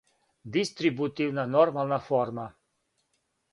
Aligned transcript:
дистрибутивна 0.43 1.47
нормална 1.47 1.99
форма 1.99 2.51